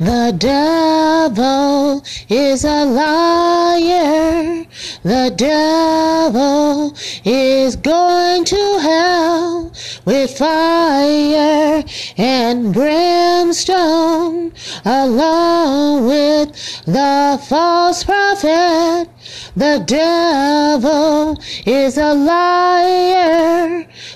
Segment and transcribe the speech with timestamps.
[0.00, 4.64] The devil is a liar.
[5.02, 9.72] The devil is going to hell
[10.04, 11.82] with fire
[12.16, 14.52] and brimstone
[14.84, 19.08] along with the false prophet.
[19.56, 23.67] The devil is a liar.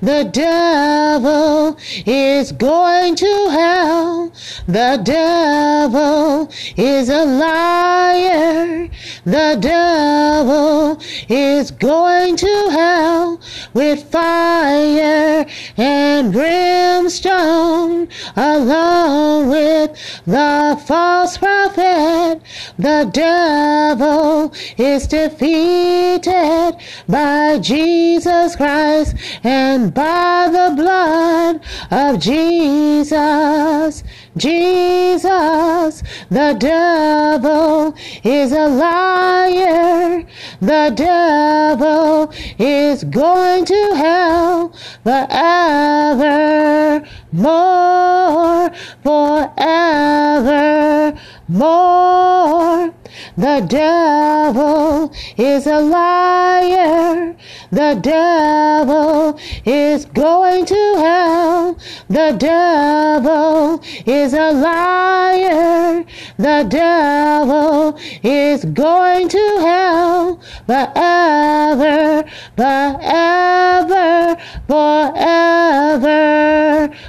[0.00, 1.76] The devil
[2.06, 4.32] is going to hell.
[4.68, 8.88] The devil is a liar.
[9.24, 13.40] The devil is going to hell
[13.74, 15.44] with fire
[15.76, 22.40] and brimstone along with the false prophet.
[22.78, 26.76] The devil is defeated
[27.08, 31.60] by Jesus Christ and by the blood
[31.90, 34.04] of Jesus.
[34.36, 40.24] Jesus, the devil is a liar.
[40.60, 48.70] The devil is going to hell forever more,
[49.02, 51.18] forever
[51.48, 52.94] more.
[53.36, 57.36] The devil is a liar.
[57.70, 61.78] The devil is going to hell.
[62.08, 66.04] The devil is a liar.
[66.38, 72.24] The devil is going to hell forever,
[72.56, 76.08] forever, forever,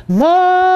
[0.08, 0.69] more,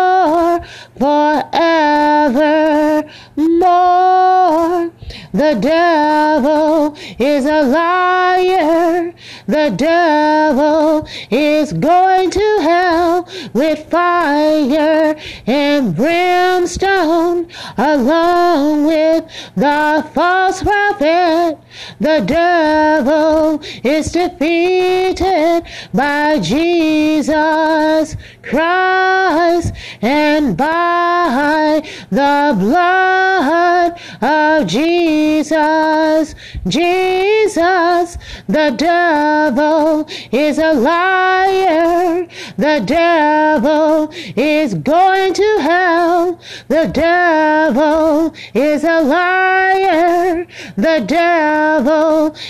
[7.19, 9.13] is a liar.
[9.47, 17.47] The devil is going to hell with fire and brimstone
[17.77, 21.62] along with the false prophet.
[21.99, 36.35] The devil is defeated by Jesus Christ and by the blood of Jesus.
[36.67, 38.17] Jesus,
[38.47, 42.27] the devil is a liar.
[42.57, 46.39] The devil is going to hell.
[46.67, 50.45] The devil is a liar.
[50.75, 51.62] The devil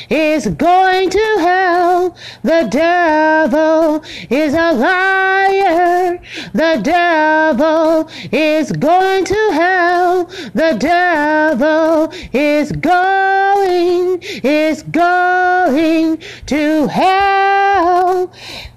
[0.09, 2.16] is going to hell.
[2.44, 6.19] The devil is a liar.
[6.53, 10.25] The devil is going to hell.
[10.53, 18.31] The devil is going, is going to hell.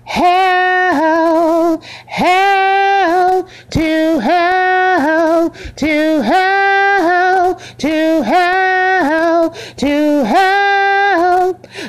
[0.04, 6.05] Hell, hell, to hell, to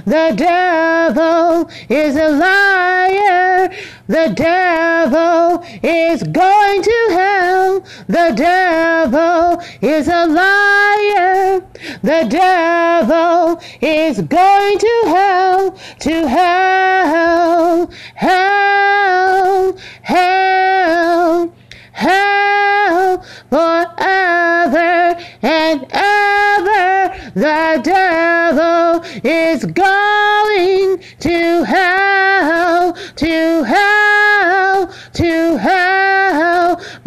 [0.07, 3.69] The devil is a liar.
[4.07, 7.83] The devil is going to hell.
[8.07, 11.59] The devil is a liar.
[12.01, 21.53] The devil is going to hell, to hell, hell, hell,
[21.91, 27.31] hell, forever and ever.
[27.33, 29.65] The devil is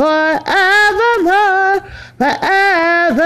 [0.01, 1.85] forevermore,
[2.17, 3.21] forevermore.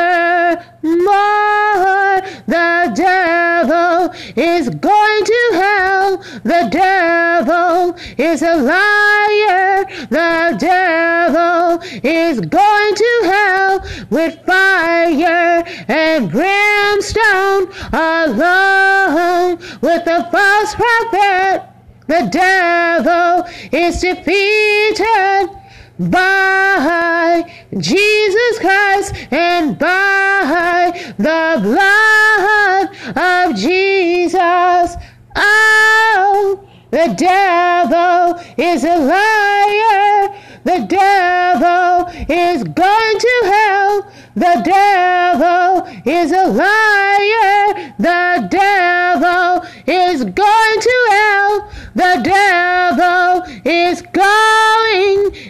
[2.49, 6.17] The devil is going to hell.
[6.43, 9.87] The devil is a liar.
[10.11, 13.81] The devil is going to hell
[14.11, 21.69] with fire and brimstone alone with the false prophet.
[22.09, 25.51] The devil is defeated
[25.99, 34.97] by Jesus Christ and by the blood of Jesus.
[35.37, 40.35] Oh, the devil is a liar.
[40.65, 44.11] The devil is going to hell.
[44.35, 47.95] The devil is a liar.
[47.99, 51.71] The devil is going to hell.
[51.95, 54.54] The devil is going,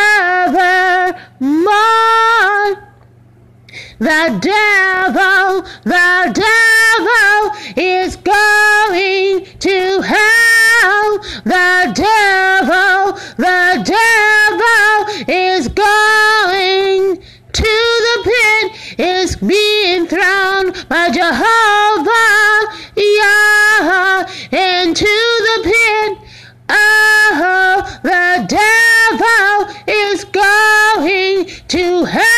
[3.98, 11.18] The devil, the devil is going to hell.
[11.44, 17.16] The devil, the devil is going
[17.52, 22.12] to the pit, is being thrown down by Jehovah
[22.96, 26.18] Yah into the pit.
[26.68, 32.35] Oh, the devil is going to hell.